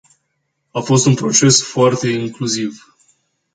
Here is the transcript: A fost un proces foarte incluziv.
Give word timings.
A 0.73 0.79
fost 0.81 1.05
un 1.05 1.13
proces 1.15 1.61
foarte 1.63 2.07
incluziv. 2.09 2.95